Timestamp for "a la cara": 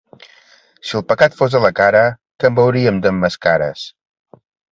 1.59-2.01